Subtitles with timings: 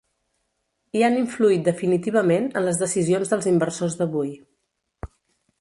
[0.99, 4.33] I han influït definitivament en les decisions dels inversors d’avui.